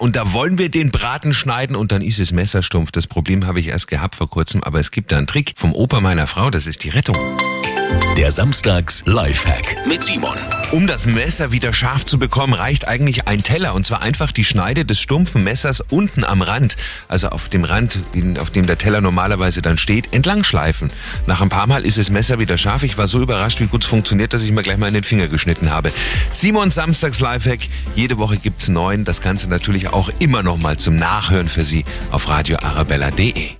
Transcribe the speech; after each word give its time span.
Und 0.00 0.16
da 0.16 0.32
wollen 0.32 0.56
wir 0.56 0.70
den 0.70 0.90
Braten 0.90 1.34
schneiden 1.34 1.76
und 1.76 1.92
dann 1.92 2.00
ist 2.00 2.18
es 2.18 2.32
messerstumpf. 2.32 2.90
Das 2.90 3.06
Problem 3.06 3.46
habe 3.46 3.60
ich 3.60 3.68
erst 3.68 3.86
gehabt 3.86 4.16
vor 4.16 4.30
kurzem, 4.30 4.64
aber 4.64 4.80
es 4.80 4.92
gibt 4.92 5.12
da 5.12 5.18
einen 5.18 5.26
Trick 5.26 5.52
vom 5.56 5.74
Opa 5.74 6.00
meiner 6.00 6.26
Frau, 6.26 6.48
das 6.48 6.66
ist 6.66 6.84
die 6.84 6.88
Rettung. 6.88 7.18
Der 8.16 8.32
Samstags 8.32 9.02
Lifehack 9.04 9.76
mit 9.86 10.02
Simon. 10.02 10.38
Um 10.72 10.86
das 10.86 11.04
Messer 11.04 11.50
wieder 11.50 11.72
scharf 11.72 12.06
zu 12.06 12.16
bekommen, 12.16 12.54
reicht 12.54 12.86
eigentlich 12.86 13.26
ein 13.26 13.42
Teller 13.42 13.74
und 13.74 13.84
zwar 13.84 14.02
einfach 14.02 14.30
die 14.30 14.44
Schneide 14.44 14.84
des 14.84 15.00
stumpfen 15.00 15.42
Messers 15.42 15.80
unten 15.90 16.22
am 16.22 16.42
Rand, 16.42 16.76
also 17.08 17.30
auf 17.30 17.48
dem 17.48 17.64
Rand, 17.64 17.98
auf 18.38 18.50
dem 18.50 18.66
der 18.66 18.78
Teller 18.78 19.00
normalerweise 19.00 19.62
dann 19.62 19.78
steht, 19.78 20.12
entlang 20.12 20.44
schleifen. 20.44 20.92
Nach 21.26 21.40
ein 21.40 21.48
paar 21.48 21.66
Mal 21.66 21.84
ist 21.84 21.98
das 21.98 22.08
Messer 22.08 22.38
wieder 22.38 22.56
scharf. 22.56 22.84
Ich 22.84 22.96
war 22.96 23.08
so 23.08 23.20
überrascht, 23.20 23.58
wie 23.58 23.66
gut 23.66 23.82
es 23.82 23.90
funktioniert, 23.90 24.32
dass 24.32 24.44
ich 24.44 24.52
mir 24.52 24.62
gleich 24.62 24.78
mal 24.78 24.86
in 24.86 24.94
den 24.94 25.02
Finger 25.02 25.26
geschnitten 25.26 25.70
habe. 25.70 25.90
Simon 26.30 26.70
Samstags 26.70 27.18
Lifehack. 27.18 27.60
Jede 27.96 28.18
Woche 28.18 28.36
gibt's 28.36 28.68
neun. 28.68 29.04
Das 29.04 29.22
Ganze 29.22 29.50
natürlich 29.50 29.88
auch 29.88 30.08
immer 30.20 30.44
noch 30.44 30.58
mal 30.58 30.76
zum 30.76 30.94
Nachhören 30.94 31.48
für 31.48 31.64
Sie 31.64 31.84
auf 32.12 32.28
radioarabella.de. 32.28 33.48